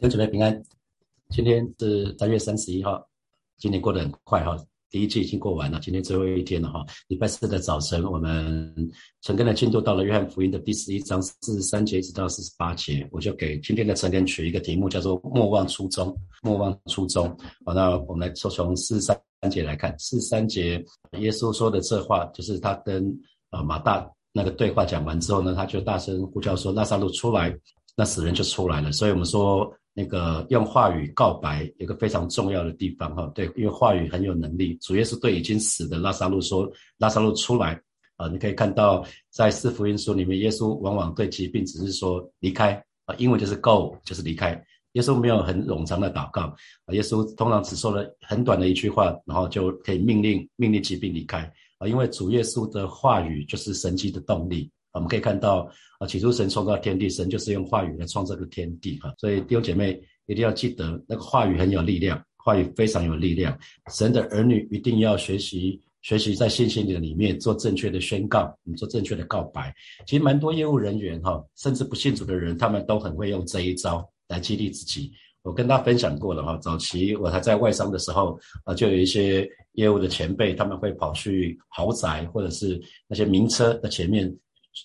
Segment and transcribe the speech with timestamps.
[0.00, 0.62] 弟兄姊妹平安，
[1.28, 3.06] 今天是三月三十一号，
[3.58, 4.56] 今年过得很快哈，
[4.88, 6.82] 第一季已经过完了，今天最后一天了哈。
[7.08, 8.74] 礼拜四的早晨，我们
[9.20, 16.16] 晨更的进度到了约翰福音的第十一章四十三节一直到四十八节，我就给今天的晨更取一个题目，叫做“莫忘初衷”。
[16.40, 17.28] 莫忘初衷。
[17.66, 20.82] 好，那我们来说从四十三节来看，四十三节
[21.18, 23.14] 耶稣说的这话，就是他跟
[23.50, 27.54] 呃马大那个对话讲完之后呢，他就大声呼叫说：“拉萨路出来！”
[27.94, 28.90] 那死人就出来了。
[28.92, 29.70] 所以我们说。
[29.92, 34.76] 那个用话语告白，有个非常重要的地方哈，对，因为话语很有能力。
[34.76, 37.80] 主耶稣对已经死的拉萨路说：“拉萨路出来。”
[38.16, 42.72] 啊，你可以看到在四福音书里面，耶稣往往对疾病只是说离开
[43.06, 44.62] 啊，英文就是 go，就是离开。
[44.92, 54.70] 耶稣没有很冗长的祷告啊，耶稣通常只说了很短的一句话，然后就可以命令命令疾病离开啊，因为主耶稣的话语就是神迹的动力。
[54.92, 59.12] 我们可以看到啊，起初神创造天地，神就是用话语来创造个天地哈。
[59.18, 63.56] 所以弟兄姐妹一定要记得，那个话语很有力量，话语非常有力量。
[63.92, 69.72] 神的儿女一定要学习，学习在信心的里面做正确的宣告，你做正确的告白。
[70.06, 75.12] 其实蛮多业务人员哈，甚至不信主的人，他们都很会用这一招来激励自己。
[75.42, 84.34] 我跟他分享过了哈，早期我还在外商的时候啊，就有一些业务的前辈，他们会跑去豪宅或者是那些名车的前面。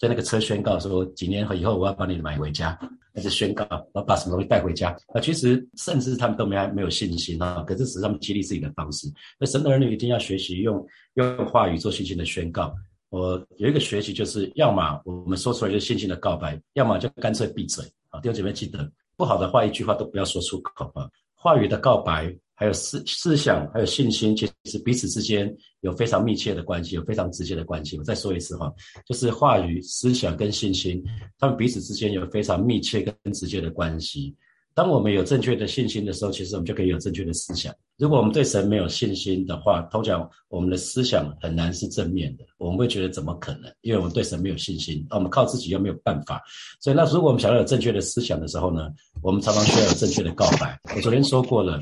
[0.02, 2.78] 在那个车宣告说，几年以后我要把你买回家，
[3.14, 4.96] 那是宣告，然后把什么东西带回家。
[5.14, 9.08] 那其实甚至他们都没没有信心啊，可是只是他们激励自己的方式。
[9.40, 12.74] 那神的儿女一定要学习用用话语做信心的宣告。
[13.10, 17.86] 我有一个学习，就是要么我们说出来就是信心的告白，要么就干脆闭嘴。
[18.10, 21.08] 啊，弟兄姐妹记得，不好的话一句话都不要说出口啊。
[21.36, 22.36] 话语的告白。
[22.56, 27.98] 还有思思想，还有信心，其实彼此之间有非常密切的关系，有非常直接的关系。
[27.98, 28.74] 我再说一次哈，
[29.06, 31.04] 就是话语、思想跟信心，
[31.38, 34.34] 他们彼此之间有非常密切跟直接的关系。
[34.74, 37.74] 当我们有正确的信心的时候，其实我们就可以有正确的思想。
[37.98, 42.44] 如果我们对神没有信心的话，通常我们的思想很难是正面的。
[42.58, 43.74] 我们会觉得怎么可能？
[43.82, 46.42] 因为我们对神没有信心，我们靠自己又没有办法。
[46.82, 48.90] 所以，那如果我们想要有正确的思想的时候呢，
[49.22, 50.78] 我们常常需要有正确的告白。
[50.96, 51.82] 我昨天说过了。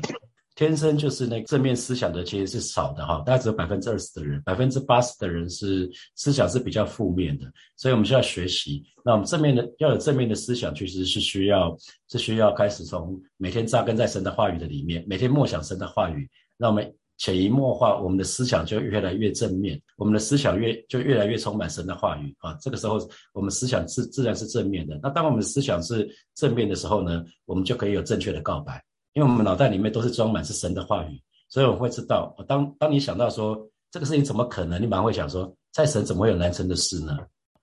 [0.54, 7.44] 天生就是那正面思想的，其实是少的哈，大概只有百分之二十的人，百分之八十的人是思想是比较负面的，
[7.76, 8.84] 所以我们需要学习。
[9.04, 11.76] 那我们正面的要有正面的思想，其实是需要
[12.08, 22.56] 是需要开始从每天扎根在神的话语的里面，每天默想神的话语，那我们潜移默化，我们的思想就越来越正面，我们的思想越就越来越充满神的话语啊。
[22.60, 22.98] 这个时候，
[23.32, 24.96] 我们思想自自然是正面的。
[25.02, 28.80] 那当我们思想是正面的时候呢，我们就可以有正确的告白。
[29.14, 33.56] 因为我们脑袋里面都是装满是神的话语，所以我们会知道，当当你想到说
[33.90, 37.16] 这个事情怎么可能，你马上会想说，在神怎么会有难成的事呢？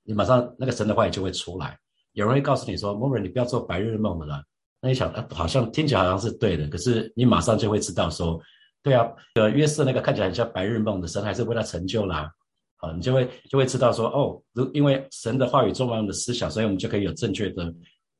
[0.04, 1.78] 你马上那个神的话语就会出来。
[2.14, 4.44] 有人会告诉你说，莫人，你不要做白日梦了。
[4.82, 8.42] 那你想，好像听起来好像是对的，可是你马上就会知道说，
[8.82, 12.32] 对啊，呃，约瑟那个看起来很像白日梦的神，还是为他成就啦。
[12.78, 17.72] 好，你就会就会知道说，哦，如因为神的话语充满我们的思想，所以我们就可以有正确的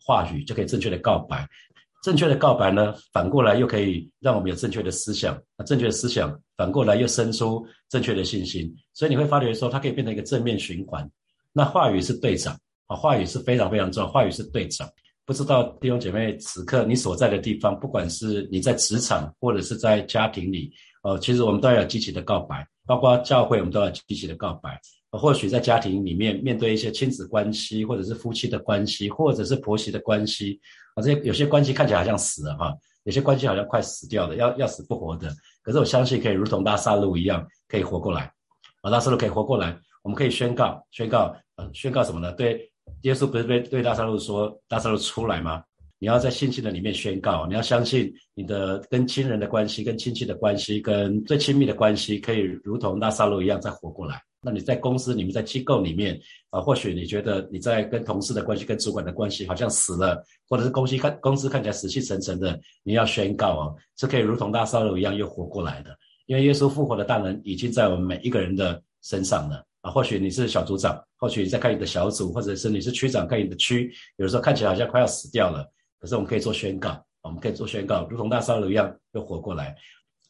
[0.06, 1.48] 话语，就可以正确的告白。
[2.02, 5.40] 正确的告白呢，反过来又可以让我们有正确的思想。
[5.58, 8.74] 那正确的思想反过来又生出正确的信心。
[8.94, 11.08] 所以你会发觉说，它可以变成一个正面循环。
[11.54, 12.58] 那话语是队长
[12.88, 14.10] 啊，话语是非常非常重要。
[14.10, 14.90] 话语是队长。
[15.26, 20.72] 不知道弟兄姐妹，此刻你所在的地方，不管是你在职场或者是在家庭里，
[21.04, 22.68] 哦，其实我们都要积极的告白。
[22.88, 24.82] 包括教会，我们都要积极的告白。
[25.12, 30.60] 或许在家庭里面，面对一些亲子关系，或者是夫妻的关系，或者是婆媳的关系。
[30.96, 35.30] 啊，这些有些关系看起来好像死了哈，有些关系好像快死掉了，要要死不活的。
[35.62, 38.32] 可是我相信可以如同拉萨路一样，可以活过来。
[38.82, 42.32] 啊，拉萨路可以活过来，我们可以宣告，宣告，呃，宣告什么呢？
[42.34, 42.70] 对，
[43.02, 45.64] 耶稣不是对对拉萨路说，拉萨路出来吗？
[46.00, 54.20] 你要在信心的里面宣告，你要相信你的跟亲人的关系、跟亲戚的关系、跟最亲密的关系，可以如同拉萨路一样再活过来。
[54.44, 56.20] 那你在公司里面，在机构里面
[56.50, 60.20] 啊，或许你觉得你在跟同事的关系、跟主管的关系好像死了，
[60.50, 65.96] 或者是公司看公司看起来死气沉沉的，你要宣告哦，是可以如同大烧肉一样又活过来的。
[66.26, 69.92] 因为耶稣复活的大能已经在我们每一个人的身上了啊。
[69.92, 75.64] 或许你是小组长，或许你在看你的小组，或者是你是区长看你的区，有时候看起来好像快要死掉了，
[76.00, 79.76] 可是我们可以做宣告，我们可以做宣告，如同大烧肉一样又活过来。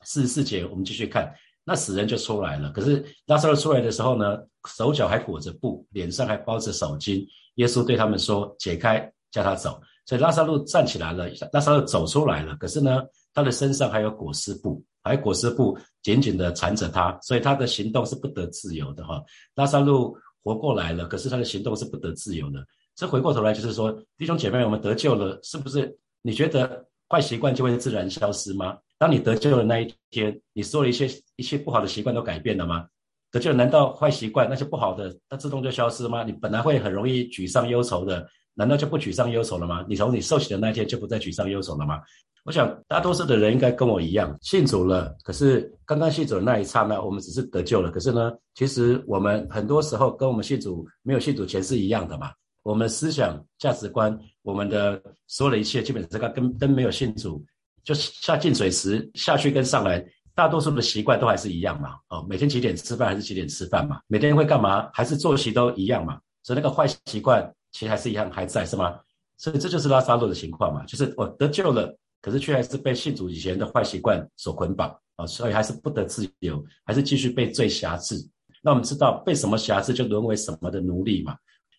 [0.04, 1.34] 四十四节，我们继续看。
[1.72, 2.70] 那死人就出来了。
[2.72, 4.38] 可是拉萨路出来的时候呢，
[4.68, 7.26] 手脚还裹着布，脸上还包着手巾。
[7.56, 12.58] 耶稣对他们说：“解开，叫他走。”所以拉萨路站起来了，拉萨路走出来了。
[12.58, 13.02] 可是呢，
[13.34, 19.24] 他的身上还有裹尸布，还裹尸布紧紧的缠着他，所以他的行动是不得自由的哈。
[19.56, 20.14] 拉萨路
[20.44, 22.60] 活过来了，可是他的行动是不得自由的。
[22.98, 25.98] 这回过头来就是说，弟兄姐妹，我们得救了，是不是？
[26.22, 28.78] 你觉得坏习惯就会自然消失吗？
[29.01, 32.86] 当你得救的那一天，你说了一些一些不好的习惯都改变了吗？
[33.31, 36.24] 得救难道坏习惯那些不好的它自动就消失吗？
[36.24, 39.83] 你本来会很容易沮丧忧愁的，难道就不沮丧忧愁了吗？
[39.89, 42.00] 你从你受洗的那一天就不再沮丧忧愁了吗？
[42.45, 47.89] 我想大多数的人应该跟我一样信主了，可是刚刚信主的那一刹那，我们只是得救了。
[47.89, 52.31] 可是呢，其实我们很多时候跟我们信主没有信主前是一样的嘛。
[52.62, 57.44] 我们思想价值观，我们的所有的一切，基本上跟跟没有信主，
[57.83, 60.06] 就下进水时下去跟上来，
[60.36, 61.95] 大多数的习惯都还是一样嘛。
[62.10, 64.00] 哦，每天几点吃饭还是几点吃饭嘛？
[64.07, 64.89] 每天会干嘛？
[64.94, 66.19] 还是作息都一样嘛？
[66.44, 69.00] 所以那个坏习惯其实还是一样还在，是吗？
[69.38, 71.98] 所以这就是拉萨路的情况嘛，就是我得救了。
[72.22, 78.16] 可是却还是被信主以前的坏习惯所捆绑啊，所以还是不得自由，还是继续被罪辖制。
[78.62, 81.36] 那我们知道被什么辖制，就沦为什么的奴隶嘛？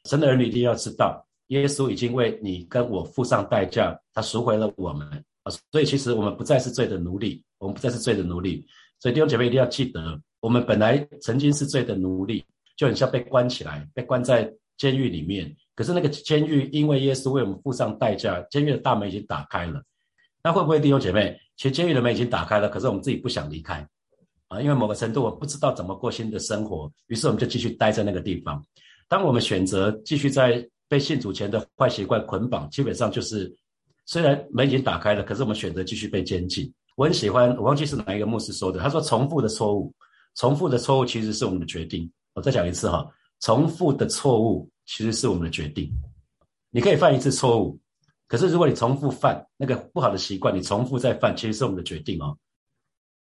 [0.06, 5.52] 神的儿女一定要知道，耶稣已经为你跟我付上代价，他赎回了我们啊。
[5.70, 8.66] 所以其实我们不再是罪的奴隶，我们不再是罪的奴隶。
[8.98, 12.44] 所以弟兄姐妹一定要记得，我们本来曾经是罪的奴隶，
[12.76, 15.54] 就很像被关起来，被关在监狱里面。
[15.74, 19.82] 可是那个监狱因为耶稣为我们付上代价，监狱的大门已经打开了。
[20.44, 23.86] 那会不会弟兄姐妹，其实监狱的门已经打开了，可是我们自己不想离开
[24.48, 24.60] 啊？
[24.60, 28.64] 因为某个程度我不知道怎么过新的生活，于是我们就继续待在那个地方。
[29.08, 33.52] 当我们选择继续在被信主前的坏习惯捆绑，基本上就是
[34.06, 36.72] 虽然门已经打开了，可是我们选择继续被监禁。
[36.96, 39.94] 我很喜欢，我忘记是哪一个牧师说的，他说重复的错误，
[40.34, 42.10] 重复的错误其实是我们的决定。
[42.34, 43.06] 我再讲一次哈，
[43.40, 45.90] 重复的错误其实是我们的决定。
[46.70, 47.78] 你可以犯一次错误。
[48.28, 52.34] 可是，如果你重复犯那个不好的习惯，你重复再犯，其实是我们的决定哦。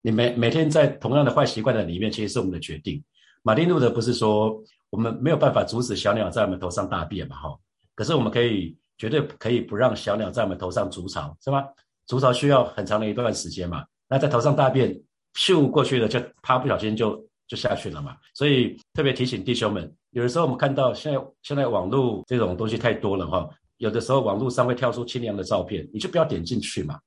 [0.02, 3.00] 你每每天在同样的坏习惯的里面，其实是我们的决定。
[3.42, 7.36] 马丁路德不是说我们没有办法阻止小鸟在我们头上大便嘛？
[7.36, 7.56] 哈，
[7.94, 11.64] 可是我们可以绝对可以不让小鸟在我们头上筑巢，是吗？
[12.06, 13.84] 筑巢需要很长的一段时间嘛。
[14.08, 14.96] 那在头上大便，
[15.34, 18.16] 咻过去了，就啪不小心就就下去了嘛。
[18.32, 23.48] 所以特别提醒弟兄们，有的时候我们看到现在现在网络这种东西太多了哈。
[23.78, 26.98] 有的时候网络上会跳出清凉的照片，你就不要点进去嘛。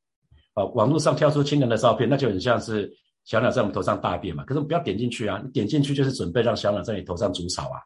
[0.53, 2.91] 啊，网络上跳出清凉的照片，那就很像是
[3.23, 4.43] 小鸟在我们头上大便嘛。
[4.43, 7.79] 可是不要点进去啊，你点进去就是准备让小鸟在你头上筑巢啊。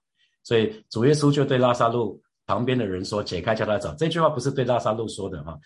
[0.44, 5.58] 所以主耶稣就对拉萨路旁边的人说：“解开，叫他走。”这句话不是对拉萨路说的哈，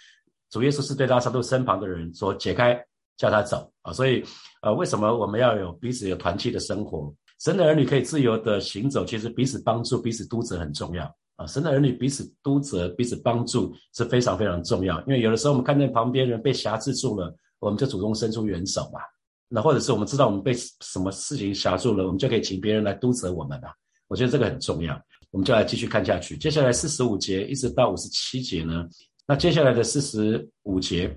[0.49, 2.79] 主耶稣是对拉萨路身旁的人说：“解开，
[3.17, 4.23] 叫他走。”啊，所以
[4.61, 7.13] 呃，为什么我们要有彼此有团契的生活？
[7.39, 11.03] 神的儿女可以自由的行走，其实彼此帮助、彼此督责很重要。
[11.35, 14.99] 啊，神的儿女彼此督责、彼此帮助是非常非常重要。
[15.01, 18.99] 因为有的时候我们看见旁边人被辖制住了，我们就主动伸出援手嘛。
[19.47, 23.71] 那或者是我们知道我们被什么事情辖住了，我们就可以请别人来督责我们啊。
[24.07, 24.99] 我觉得这个很重要。
[25.37, 26.35] 我们就来继续看下去。
[26.35, 28.83] 接下来四十五节一直到五十七节呢，
[29.27, 31.15] 那接下来的四十五节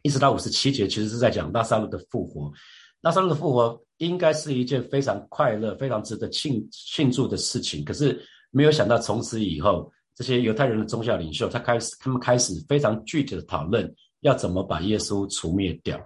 [0.00, 2.50] 一直到五十七节，其实是在讲拉萨路的复活。
[3.02, 7.84] 拉萨路的复活应该是一件非常快乐、非常值得庆庆祝的事情。
[7.84, 8.18] 可是。
[8.50, 16.00] 没有想到，从此以后，这些犹太人的宗教领袖，他开始，他们开始非常具体的讨论，要怎么把耶稣除灭掉。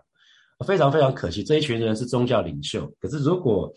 [0.67, 3.73] 非常非常可惜，这一群人是宗教领袖，可是如果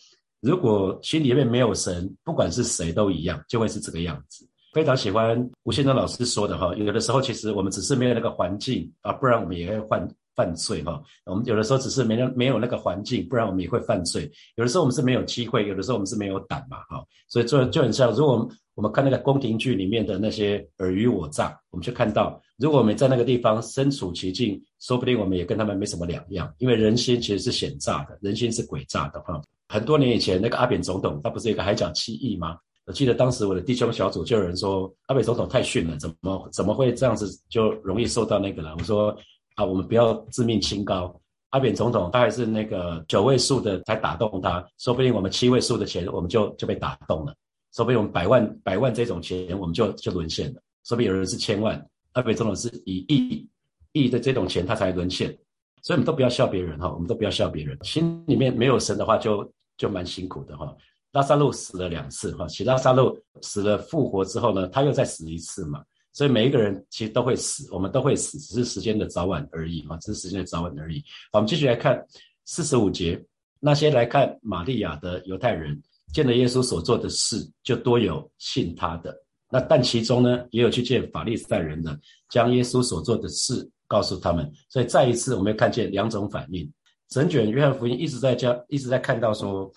[0.45, 4.47] 如果心里面没有神，不管是谁都一样，就会是这个样子。
[4.73, 11.01] 非常喜欢吴先生老师说的哈，有的时候其实我们只是没有那个环境啊，不然我们也会犯犯罪哈。
[11.25, 14.31] 我们有的时候只是没没有那个环境，不然我们也会犯罪。
[14.55, 17.03] 有的时候我们是没有机会，有的时候我们是没有胆嘛哈。
[17.27, 29.41] 所以就就很像，如果我们看那个宫廷剧里面的那些尔虞我诈，我们就看到，如果我们在那个地方身处其境，说不定我们也跟他们没什么两样，因为人心其实是险诈的，人心是诡诈的哈。
[29.75, 32.57] 很多年以前，那个阿扁总统他不是有个海角七亿吗？
[32.85, 38.73] 我记得当时我的弟兄小组就有人说，阿扁总统太逊了，怎么怎么会这样子就容易受到那个了？
[38.77, 39.13] 我说
[39.55, 41.13] 啊，我们不要自命清高，
[41.49, 47.35] 阿扁总统他还是那个九位数的才打动他，说不定我们七位数的钱我们就就被打动了。
[47.75, 50.61] 说不定我们百万百万这种钱，我们就就沦陷了。
[50.85, 53.49] 说不定有人是千万，阿扁总统是以亿
[53.91, 55.35] 亿的这种钱，他才沦陷。
[55.81, 57.77] 所以，我们都不要笑别人哈，我们都不要笑别人。
[57.83, 60.75] 心里面没有神的话，就就蛮辛苦的哈。
[61.11, 65.83] 拉萨路死了两次哈，其拉萨路死了复活之后呢，他又再死一次嘛。
[66.11, 70.99] 所以每一个人其实都会死，我们都会死，只是时间的早晚而已哈，只是时间的早晚而已。
[71.31, 72.01] 好，我们继续来看
[72.45, 73.21] 四十五节，
[73.59, 75.81] 那些来看玛利亚的犹太人。
[76.13, 79.13] 见了耶稣所做的事，就多有信他的。
[79.49, 84.49] 那但其中呢，也有去见法利赛人的，将耶稣所做的事告诉他们。
[84.69, 86.71] 所以再一次，我们要看见两种反应。
[87.09, 89.71] 整卷约翰福音一直在讲，一直在看到说，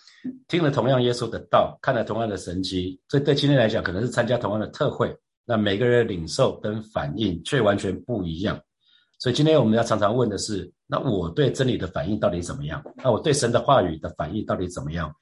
[0.49, 2.99] 听了同样耶稣的道，看了同样的神迹。
[3.09, 8.59] 所以对今天来讲，可能是参加同样的特会，那每个人的领受跟反应却完全不一样。
[9.19, 12.83] 所以今天我们要常常问的是：那我对真理的反应到底怎么样？
[13.03, 15.15] 那我对神的话语的反应到底怎么样？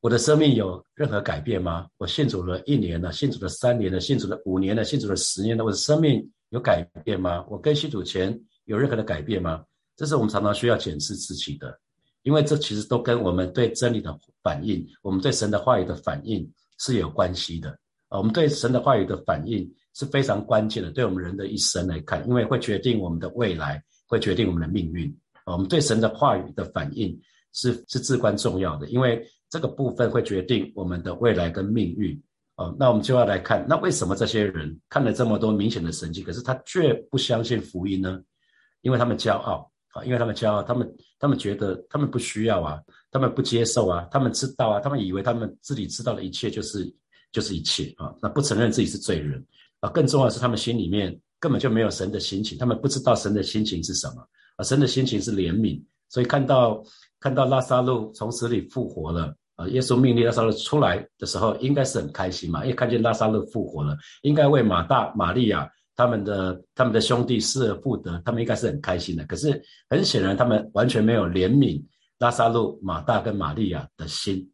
[0.00, 1.86] 我的生命有任何改变吗？
[1.96, 7.42] 我信主了一年了，信主了三年了，信主了五年了，信主了十年了，我的生命有改变吗？
[7.48, 9.64] 我跟信主前有任何的改变吗？
[9.96, 11.78] 这是我们常常需要检视自己的，
[12.22, 17.70] 因为这其实都跟我们对真理的反应，我们对神的话语的反应是有关系的
[18.08, 18.18] 啊。
[18.18, 25.08] 我们对神的话语的反应是非常关键的，对我们人的一生来看，因为会决定我们的未来，会决定我们的命运
[25.44, 25.52] 啊。
[25.54, 27.18] 我们对神的话语的反应
[27.52, 29.26] 是是至关重要的，因为。
[29.50, 32.20] 这个部分会决定我们的未来跟命运
[32.56, 32.74] 哦。
[32.76, 38.20] 那我们就要来看，那为什么这些人看了这么多明显的神迹，可是他却不相信福音呢？
[38.80, 46.92] 因为他们骄傲啊，因为他们骄傲，他们他们觉得他们不需要啊，他们不接受啊，他们知道啊，他们以为他们自己知道的一切就是
[47.32, 49.42] 就是一切啊，那不承认自己是罪人
[49.80, 49.88] 啊。
[49.90, 54.64] 更重要的是，他们心里面根本就没有神的心情，他们不知道神的心情是什么啊。
[54.64, 56.82] 神的心情是怜悯，所以看到
[57.20, 59.34] 看到拉萨路从死里复活了。
[59.56, 69.24] 啊，耶稣命令拉撒路出来的时候，应该是很开心嘛，因为看见拉撒路复活了，应该为马大、玛利亚他们的他们的兄弟失而复得，他们应该是很开心的。
[69.26, 71.82] 可是很显然，他们完全没有怜悯
[72.18, 74.48] 拉撒路、马大跟玛利亚的心，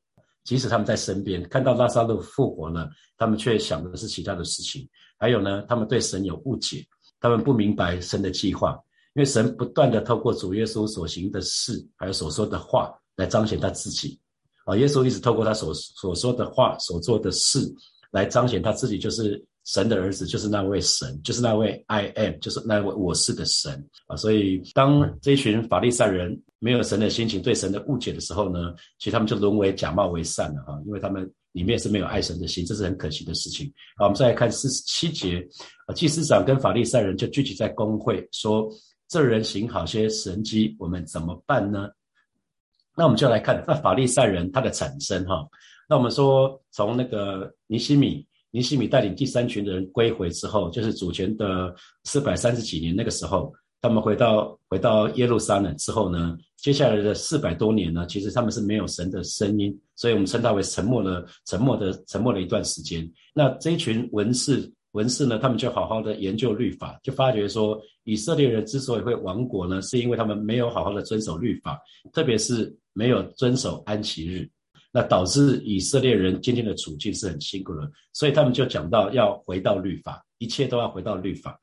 [0.44, 4.88] 即使他们在身边看到拉撒路复活了，他们却想的是其他的事情。
[5.18, 6.84] 还有呢，他们对神有误解，
[7.20, 8.72] 他们不明白神的计划，
[9.14, 14.18] 因为神不断的透过主耶稣所行的事，还有所说的话来彰显他自己。
[14.64, 17.60] 啊，耶稣一直透过他所所说的话、所做的事，
[18.10, 23.72] 来彰显他自己就是神的儿子，就是那位神，就是那位 I am，就是那位我是的神
[24.06, 24.16] 啊。
[24.16, 33.70] 所以，当这群法利赛人没有神的心情、对神的误解的时候呢，其实他们就沦为假冒为善了啊，因为他们里面是没有爱神的心，这是很可惜的事情。
[33.96, 35.46] 好，我们再来看四十七节，
[35.86, 38.68] 啊，祭司长跟法利赛人就聚集在公会，说
[39.08, 41.88] 这人行好些神迹，我们怎么办呢？
[42.96, 45.46] 那我们就来看那法利赛人他的产生哈。
[45.88, 63.10] 那我们说从那个尼西米，尼西米带领第三群的人归回之后，就是主权的四百三十几年那个时候，他们回到回到耶路撒冷之后呢，接下来的四百多年呢，其实他们是没有神的声音，所以我们称它为沉默了，沉默的沉默了一段时间。
[63.34, 64.70] 那这一群文士。
[64.94, 71.78] 文士呢，他们就好好的研究律法，就发觉说，以色列人之所以会亡国呢，是因为他们没有好好的遵守律法，
[72.12, 74.50] 特别是没有遵守安息日，
[74.92, 77.90] 那导致以色列人今天的处境是很辛苦的。
[78.12, 81.58] 所以他们就讲到要回到律法，一切都要回到律法。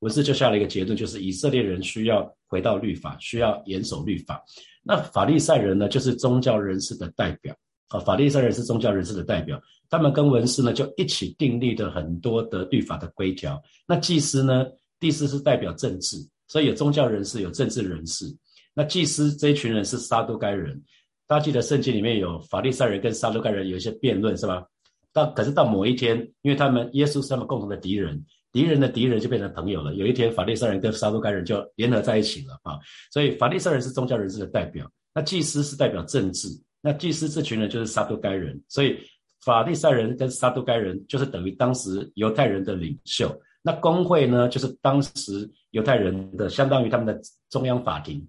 [0.00, 4.40] 文士就下了一个结论，就是以色列人需要回到律法，需要严守律法。
[4.82, 7.54] 那法利赛人呢，就是宗教人士的代表。
[7.88, 9.58] 啊，法利赛人是宗教人士的代表，
[9.88, 13.58] 他们跟文士呢就一起订立了很多的律法的规条。
[13.86, 14.66] 那祭司呢，
[15.00, 16.18] 祭司是代表政治，
[16.48, 18.26] 所以有宗教人士，有政治人士。
[18.74, 20.80] 那祭司这一群人是撒都该人，
[21.28, 24.64] 大家记得圣经里面有法利赛人跟撒都该人有一些辩论，是吧？
[25.12, 29.94] 到可是到某一天，因为他们耶稣是他们共同的敌人，敌人的敌人就变成朋友了。
[29.94, 32.78] 有一天，法利赛人跟撒都该人就联合在一起了啊。
[33.12, 36.48] 所以法利赛人是宗教人士的代表，那祭司是代表政治。
[36.80, 38.96] 那祭司这群人就是撒都该人，所以
[39.44, 43.30] 法利赛人跟撒都该人就是等于当时犹太人的领袖。
[43.60, 47.20] 那工会呢，就是当时犹太人的相当于他们的
[47.50, 48.26] 中央法庭，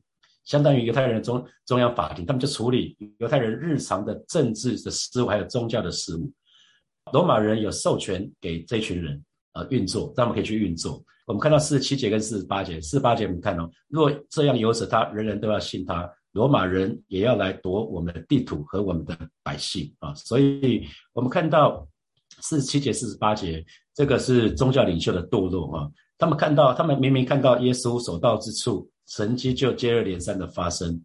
[0.50, 6.32] 相当于犹太人中中央法庭，他们就处理犹太人日常的政治的事务，还有宗教的事务。
[7.14, 11.04] 罗马人有授权给这群人呃运作，他们可以去运作。
[11.28, 16.12] 我们看到四十七节跟四十八节，四十八节我们看到，若这样由此他，人人都要信他。
[16.32, 20.14] 罗马人也要来夺我们的地图和我们的百姓啊！
[20.14, 21.88] 所以我们看到
[22.40, 23.66] 四十七节、四十八节，
[23.96, 25.90] 这个是宗教领袖的堕落啊！
[26.20, 31.04] 他们看到，他们明明看到耶稣所到之处，神迹就接二连三的发生。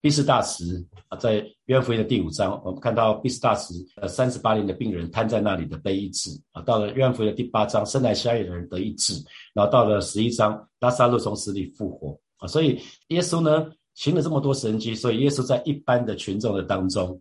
[0.00, 6.60] 毕士大池啊，在约翰福音的第五章，我们看到毕士大池呃三十八年的病人瘫在那里的被医治啊。
[6.62, 9.14] 到了约翰福音的第八章，生来瞎眼的人得医治，
[9.54, 12.46] 然后到了十一章，拉萨路从死里复活啊！
[12.46, 13.70] 所以耶稣呢？
[13.94, 17.20] 行了这么多神迹，所以耶稣在一般的群众的当中，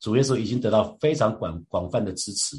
[0.00, 2.56] 主耶稣已经得到非常广广泛的支持。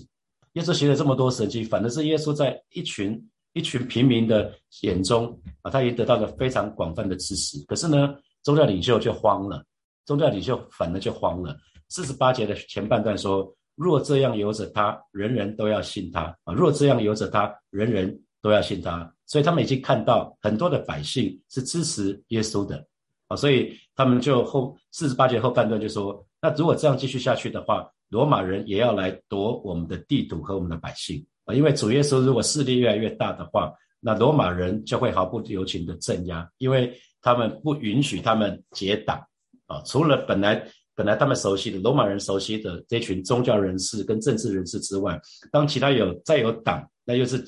[0.53, 3.21] 耶稣行了这么多神迹，反正是耶稣在一群
[3.53, 7.57] 一群平民的眼中啊，他已经得到了非常广泛的支持。
[7.65, 9.63] 可是呢，宗教领袖就慌了，
[10.05, 11.57] 宗教领袖反而就慌了。
[11.89, 16.53] 四十八节的前半段说：“若这样由着他，人人都要信他啊！
[16.53, 22.85] 若这样由着他，人人都要信他。”所以他们已经看到很多的百姓是支持耶稣的。
[23.27, 39.21] 啊，所以他们就后四十八节后半段就说，那如果这样继续下去的话，罗马人也要来夺我们的地图和我们的百姓因为主耶稣如果势力越来越大的话，那罗马人就会毫不留情的镇压，因为他们不允许他们结党
[39.67, 39.81] 啊。
[39.85, 40.65] 除了本来
[40.95, 45.19] 本来他们熟悉的罗马人熟悉的这群宗教人士跟政治人士之外，
[45.51, 47.43] 当其他有再有党，那又是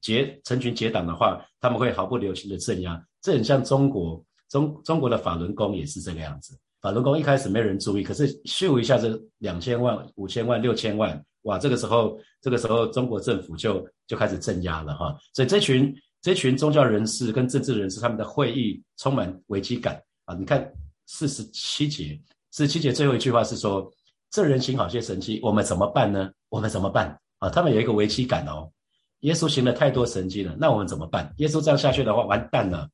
[0.00, 3.02] 结成群结党的话，他们会毫不留情的镇压。
[3.22, 6.58] 这很像中国中中国的法轮功也是这个样子。
[6.84, 11.58] 法轮功一开始没人注意，可是咻一下子两千万、五千万、六千万，哇！
[11.58, 15.16] 这个时候，这个时候中国政府就就开始镇压了哈。
[15.32, 20.34] 所以这群这群宗教人士跟政治人士他们的会议充满危机感啊！
[20.34, 20.70] 你看
[21.06, 23.90] 四十七节，四十七节最后一句话是说
[24.30, 26.30] ：“这人行好些神迹，我们怎么办呢？
[26.50, 28.70] 我们怎么办啊？”他们有一个危机感哦。
[29.20, 31.32] 耶稣行了太多神迹了，那我们怎么办？
[31.38, 32.86] 耶稣这样下去的话，完蛋了。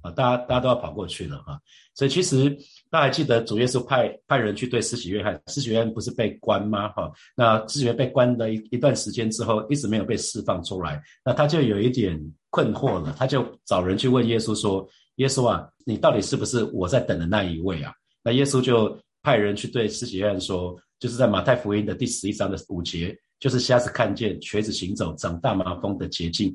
[0.00, 1.60] 啊，大家大家都要跑过去了哈，
[1.92, 2.56] 所以其实
[2.90, 6.88] 大家还记得主耶稣派派人去对施洗约翰，施洗约翰不是被关吗？
[6.90, 12.18] 哈，那施洗约被关了一一段时间之后，一直没有被释放出来，那他就有一点
[12.50, 17.92] 困惑了，他就找人去问耶稣说：“耶稣啊，你到底是不是我在等的那一位啊？”
[18.24, 26.54] 那耶稣就派人去对施洗约翰说，就是在马太福音的第十一章的五节，就是瞎子看见、瘸子行走、长大麻风的捷径。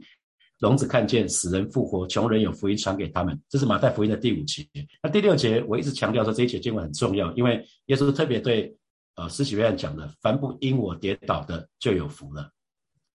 [0.63, 4.65] 聋子看见死人复活，穷人有福音传给他们，这是马太福音的第五节。
[5.01, 8.73] 那第六节，我一直强调说这一节经文很重要，因为耶稣特别对
[9.17, 12.49] 呃施洗约翰讲的：“凡不因我跌倒的，就有福了。”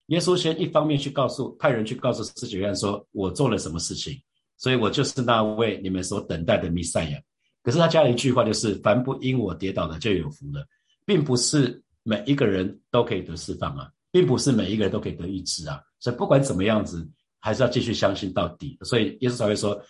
[0.08, 4.20] 耶稣先一方面去告诉派人去告诉施洗约翰说：“我做了什么事情，
[4.58, 7.18] 所以我就是那位你们所等待的弥赛亚。”
[7.64, 10.66] 可是他加了一句话，就是“凡不因我跌倒的，就有福了”，
[11.06, 15.80] 并不是每一个人都可以得释放啊，并不是每一个人都可以得医治啊。
[15.98, 17.08] 所以不管怎么样子。
[17.40, 19.80] 还是要继续相信到底，所以耶稣才会说：“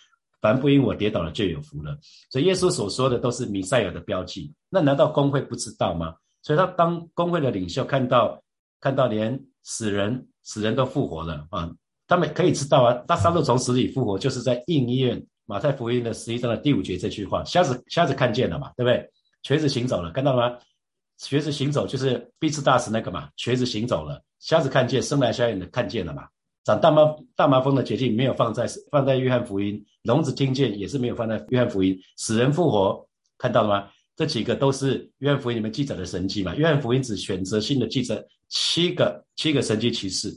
[0.41, 1.97] 凡不因我跌倒了，就有福了。”
[2.29, 4.53] 所以耶稣所说的都是弥赛亚的标记。
[4.69, 6.15] 那难道工会不知道吗？
[6.41, 8.41] 所以他当工会的领袖看到
[8.79, 11.69] 看到连死人死人都复活了啊，
[12.07, 19.11] 他们可以知道啊，大撒路从死里复活，就是在应验马太福音的十一章的第五节这句话：“瞎子瞎子看见了嘛，对不对？
[19.43, 20.57] 瘸子行走了，看到了吗？
[21.17, 26.27] 瘸子行走就是必治大使那个嘛，瘸子行走了，瞎子看见，生来瞎眼的看见了嘛。”
[26.63, 33.87] 长大麻大麻风的捷径没有放在放在约翰福音，聋子听见也是没有放在约翰福音，死人复活看到了吗？
[34.15, 36.53] 这几个都是约翰福音里面记载的神迹嘛？
[36.55, 40.29] 约翰福音只选择性的记载七个七个神迹奇事，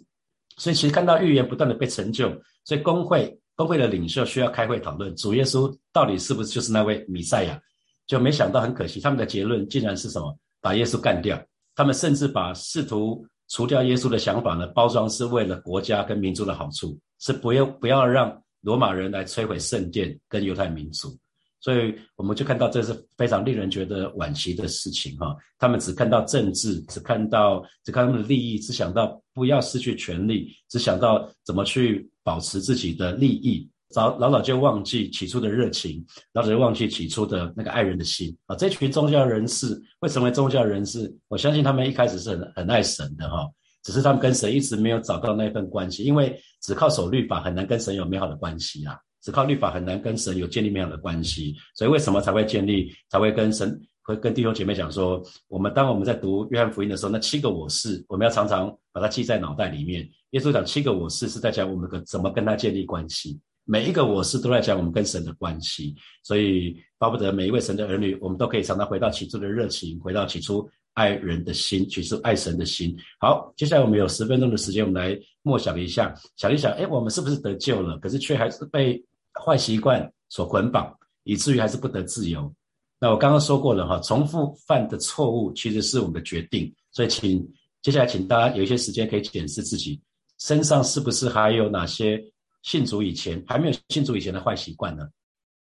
[0.57, 2.31] 所以其实看到预言不断的被成就，
[2.65, 7.61] 所以工会工会的领袖需要开会讨论主耶稣到底是不是就是那位弥赛亚，
[8.07, 10.39] 就没想到很可惜，他们的结论竟然是什么？
[10.61, 13.27] 把耶稣干掉，他们甚至把试图。
[13.53, 14.67] 除掉耶稣的想法呢？
[14.69, 21.15] 包装是为了国家跟民族的好处，是不要不要让罗马人来摧毁圣殿跟犹太民族。
[21.61, 25.37] 所以我们就看到这是非常令人觉得惋惜的事情哈。
[25.59, 33.69] 他们只看到政治，只看到只看他们的利益，只想到不要失去权力，只想到怎么去保持自己的利益。
[33.93, 38.57] 早老早就忘记起初的热情，老早就忘记起初的那个爱人的心啊！
[38.57, 43.47] 这群宗教人士会成为宗教人士，我相信他们一开始是很很爱神的哈，
[43.83, 60.09] 只是他们跟神一直没有找到那份关系，因为只靠守律法很难跟神有美好的关系啊，只靠律法很难跟神有建立美好的关系，所以为什么才会建立，才会跟神会跟弟兄姐妹讲说，我们当我们在读约翰福音的时候，那七个我是，我们要常常把它记在脑袋里面。
[60.31, 63.39] 耶稣讲七个我是，是在讲我们跟怎么跟他建立关系。
[63.65, 72.97] 每一个我是都在讲我们跟神的关系，所以巴不得每一位神的儿女，我们都可以常常回到起初的热情，回到起初爱人的心，起初爱神的心。
[73.21, 77.97] 好，接下来我们有十分钟的时间，我们来默想一下，想一想，哎，我们是不是得救了？
[77.99, 79.01] 可是却还是被
[79.33, 82.53] 坏习惯所捆绑，以至于还是不得自由。
[82.99, 87.49] 那我刚刚说过了哈，重复犯的错误其实是我们的决定，所以请
[87.81, 90.01] 接下来请大家有一些时间可以检视自己
[90.41, 92.21] 身上是不是还有哪些。
[92.63, 95.09] 信主以前还没有信主以前的坏习惯呢，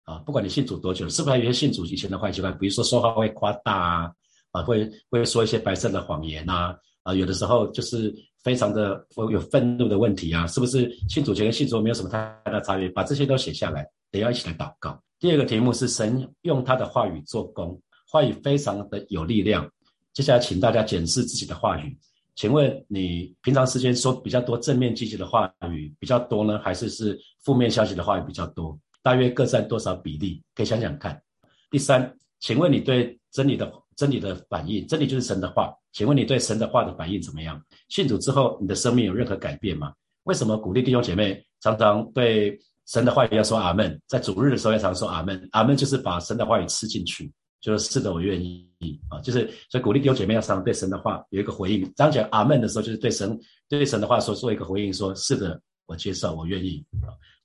[0.03, 2.57] 啊，不管你信主多久，是不是还有些信主以前的坏习惯？
[2.57, 4.11] 比如说说话会夸大啊，
[4.51, 12.89] 啊，会会说一些白色的谎言呐，啊，有的时候就是非常的有愤怒的问题啊，是不是信主前跟信主没有什么太大差别？
[12.89, 15.01] 把这些都写下来，得要一起来祷告。
[15.19, 19.69] 第二个题目是神用他的话语做工，话语非常的有力量。
[20.13, 21.97] 接下来请大家检视自己的话语。
[22.39, 28.79] 请问你平常时间说比较多正面积极的话语比较多呢，还是是负面消息的话语比较多？
[29.03, 30.41] 大约各占多少比例？
[30.55, 31.21] 可以想想看。
[31.69, 35.73] 第三，请问你对真理的真理的反应，真理就是神的话。
[35.91, 37.61] 请问你对神的话的反应怎么样？
[37.89, 39.91] 信主之后，你的生命有任何改变吗？
[40.23, 44.01] 为什么鼓励弟兄姐妹常常对神的话语要说阿门？
[44.07, 47.29] 在主日的时候要常说阿门，阿门就是把神的话语吃进去。
[47.61, 48.67] 就是是的，我愿意
[49.09, 51.91] 啊，就是所以鼓励弟兄姐妹要常对神的话有一个回应。
[51.95, 56.83] 当讲阿门的时候，就是对神对神的话说做一个回应，说是的，我接受，我愿意。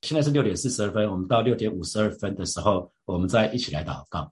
[0.02, 4.30] 现在是六点四十二分，我们到六点五十二分的时候，我们再一起来祷告。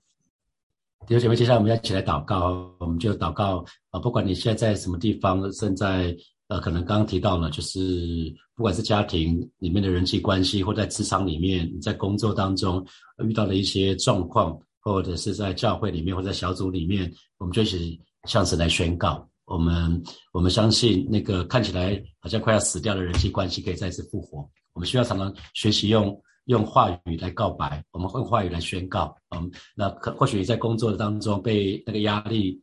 [1.06, 3.98] 弟兄姐妹，接下来我们要一起来祷告，我们就祷告啊！
[3.98, 6.16] 不管你现在在什么地方，正在
[6.46, 12.86] 呃，可能刚刚提到了，就是不管是家庭里面的人际关系，或在职场里面，在工作当中
[13.24, 19.26] 遇到的一些状况，或者是在教会里面或者在小组里面，我们就一起向神来宣告。
[19.44, 24.48] 我们我们相信那个看起来好像快要死掉的人际关系可以再次复活。
[24.72, 29.14] 我们需要常常学习用用话语来告白，我们用话语来宣告。
[29.30, 32.58] 嗯，那可或许你在工作的当中被那个压力、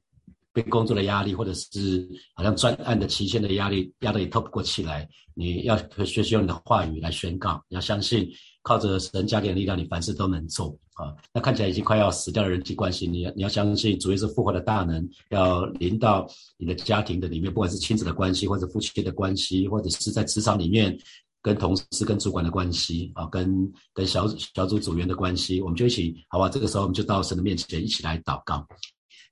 [0.51, 7.63] 被工作的压力，或者是好像专案的期限的压力压得你透不过气来，你要学习用你的话语来宣告。
[7.69, 8.27] 你要相信
[8.69, 10.77] 靠着神加点力量，你凡事都能做。
[10.93, 20.95] 啊，那看起来已经快要死掉的人际关系，你你要相信主耶稣复活的大能要临到你的家庭的里面，不管是亲子的关系，或者夫妻的关系，或者是在职场里面
[21.41, 26.47] 跟同事、跟主管的关系啊，跟跟小小组组员的关系，我们就一起，好吧？
[26.47, 28.63] 这个时候我们就到神的面前一起来祷告。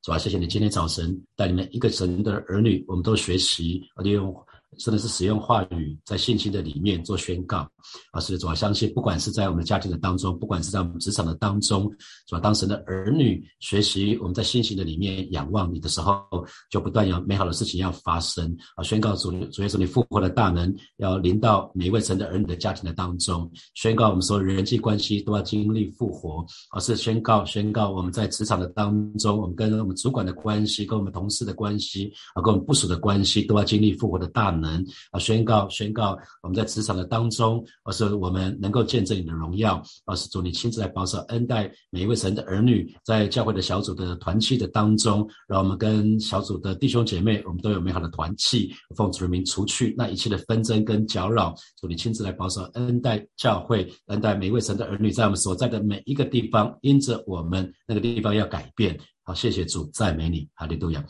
[0.01, 4.35] 主啊，谢谢你今天早晨带你们一个神的儿女，我们都学习利用。
[4.77, 7.67] 真的是使用话语在信心的里面做宣告，
[8.11, 11.91] 啊，是主要相信，不管是在我们家庭的当中，不管是在我们职场的当中，
[12.27, 12.39] 是吧？
[12.39, 16.23] 当神的儿女学习我们在信心的里面仰望你的时候，
[16.69, 18.83] 就不断有美好的事情要发生啊！
[18.83, 34.85] 宣告主主耶稣你复活的大能要临到每一位神的儿女的家庭的当中，宣告我们所有人际关系都要经历复活，而是宣告宣告我们在职场的当中，我们跟我们主管的关系，跟我们同事的关系啊，跟我们部属的关系都要经历复活的大能。
[35.11, 35.19] 啊！
[35.19, 51.55] 宣告宣告，我们在职场的当中，而是我们能够见证你的荣耀，而是主你亲自来保守恩待每一位神的儿女，在教会的小组的团契的当中，让我们跟小组的弟兄姐妹，我们都有美好的团契，奉主的名除去那一切的纷争跟搅扰。
[51.79, 58.99] 主你亲自来保守恩待教会，恩待每一位神的儿女，在我们所在的每一个地方，因着我们那个地方要改变。
[59.27, 61.03] 好，谢谢主，赞美你，哈利路亚。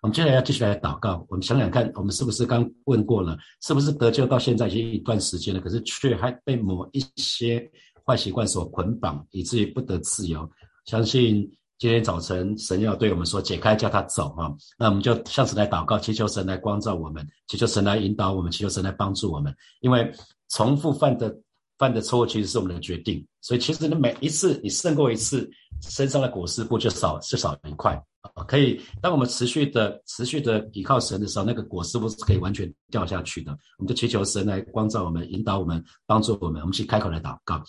[0.00, 1.22] 我们接下来要继续来祷告。
[1.28, 3.36] 我们想想看，我们是不是刚问过了？
[3.60, 5.60] 是不是得救到现在已经一段时间了？
[5.60, 7.70] 可是却还被某一些
[8.06, 10.50] 坏习惯所捆绑，以至于不得自由。
[10.86, 14.50] 相信今天早晨神要对我们说，解开，叫他走啊！
[14.78, 19.54] 那我们就向神来祷告，祈求神来光照我们，祈求神来引导我们，祈求神来帮助我们。
[19.80, 20.10] 因为
[20.48, 21.38] 重复犯的
[21.76, 23.22] 犯的错误，其实是我们的决定。
[23.40, 25.48] 所以其实你每一次你胜过一次，
[25.82, 28.44] 身上的果实不就少就少一块啊。
[28.46, 33.52] 可以，当我们持续的、持续的依靠神的时候，那个果实不是可以完全掉下去的？
[33.78, 36.60] 我们就祈求神来光照我们、引导我们、帮助我们。
[36.60, 37.62] 我们去开口来祷告，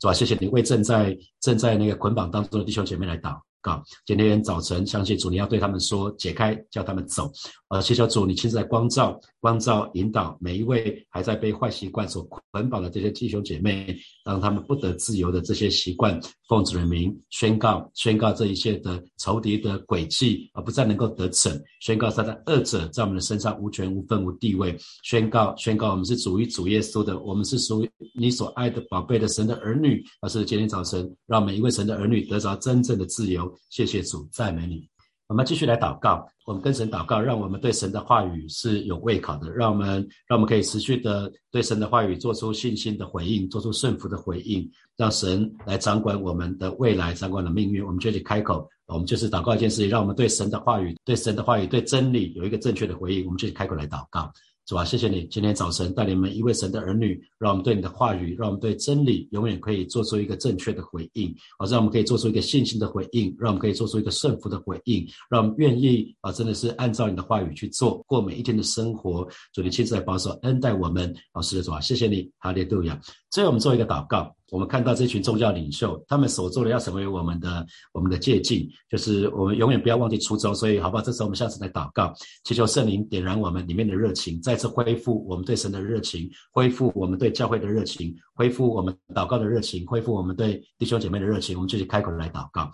[0.00, 0.12] 是吧？
[0.12, 3.40] 谢谢你为正在正在那个捆绑当中的弟兄姐妹来祷。
[3.70, 7.30] 啊今天早晨，相信主，你要对他们说，解开，叫他们走。
[7.68, 21.60] 呃，谢谢主，你亲自来光照、光照、引导每一位还在被坏习惯所捆绑的这些弟兄姐妹，让他们不得自由的这些习惯，奉主的名宣告，宣告这一切的仇敌的诡计，而不再能够得逞。
[21.80, 24.76] 宣告他的恶者在我们的身上无权、无分、无地位。
[25.02, 30.04] 宣告，宣告我们是主于主耶稣的，我们是属于你所爱的宝贝的神的儿女。
[30.20, 33.52] 而是今天早晨，让每一位神的儿女得着真正的自由。
[33.70, 34.88] 谢谢主，赞美你。
[35.28, 47.84] 我们继续来祷告，我们跟神祷告，让我们对神的话语是有胃口的，让我们让我们可以持续的对神的话语做出信心的回应，做出顺服的回应，让神来掌管我们的未来，掌管的命运。
[47.84, 53.24] 我们就去开口，我们就是祷告一件事情，让我们对神的话语、对神的话语、对真理有一个正确的回应。
[53.24, 54.32] 我们就去开口来祷告。
[54.68, 69.24] 是吧，谢谢你今天早晨带领我们一位神的儿女，让我们对你的话语，让我们对真理永远可以做出一个正确的回应，啊，让我们可以做出一个信心的回应，让我们可以做出一个顺服的回应，让我们愿意啊，真的是按照你的话语去做，过每一天的生活。
[69.52, 73.00] 主，你亲自来保守恩待我们，老师的主啊，谢谢你，哈利路亚。
[73.30, 74.34] 最后我们做一个祷告。
[74.50, 80.54] 我们看到这群宗教领袖，他们所做的要成为我们的我们的借鉴，就是我们永远不要忘记初衷。
[80.54, 81.02] 所以，好不好？
[81.02, 91.56] 这时候我们下次来祷告，祈求圣灵点燃我们里面的热情，再次恢复我们对神的热情，恢复我们对教会的热情，恢复我们祷告的热情，恢复我们对弟兄姐妹的热情。
[91.56, 92.70] 我们继续开口来祷告。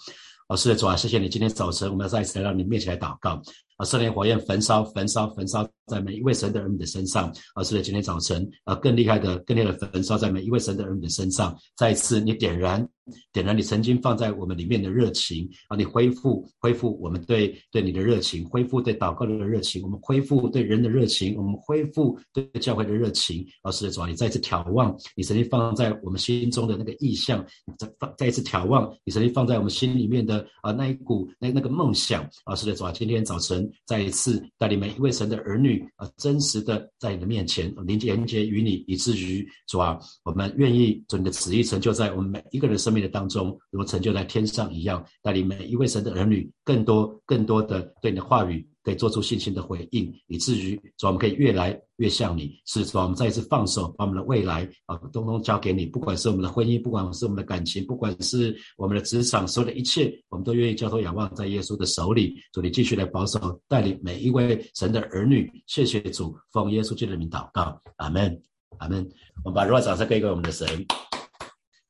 [0.49, 3.41] 老师的主啊，谢谢你今天早晨，我们要再一次来到你面前来祷告。
[3.83, 7.29] 啊，圣灵火焰焚烧，焚烧，焚烧在每一位神的儿女的身上。
[7.55, 11.53] 啊，是的，今天早晨，啊，更厉害的，更厉害的焚烧在每一位神的儿女的身上。
[11.77, 12.89] 再一次，你点燃
[13.33, 15.77] 点燃你曾经放在我们里面的热情啊！
[15.77, 23.45] 你恢复恢复我们对对你的热情，恢复对祷告的热情，我们恢复对人的热情，我们恢复对教会的热情。
[23.63, 27.45] 啊，是的，主啊，你再次眺望你曾经放在我们心中的那个意向，
[27.77, 32.23] 再放再一次眺望你曾经放在我们心里面的啊那一股那那个梦想。
[32.45, 52.61] 啊，是的，主啊，今天早晨再一次带领每一位神的儿女啊，真实的在你的面前连接连接与你，以至于主啊，我们愿意做你的旨意成就在我们每一个人生命的当中，如成就在天上一样，带领每一位神的儿女更多更多的对你的话语可以做出信心的回应，以至于主，我们可以越来越像你。
[52.67, 55.87] 是主，我们再一次放手，把我们的未来啊，通通交给你。
[55.87, 62.35] 不管是我们的婚姻，不管是我们的感情，不管是我们的职场，所有的一切，我们都愿意交托仰望在耶稣的手里。
[62.53, 65.51] 主，你继续来保守带领每一位神的儿女。
[65.67, 68.43] 谢谢主，奉耶稣基督的名祷告，阿门，
[68.79, 69.09] 阿门。
[69.45, 70.67] 我们把热烈掌声给给我们的神。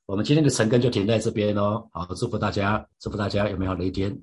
[0.04, 1.88] 我们今天的晨更就停在这边哦。
[1.92, 4.14] 好，祝福大家，祝福大家有美好的一天。